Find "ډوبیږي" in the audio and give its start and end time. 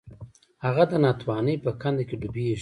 2.21-2.55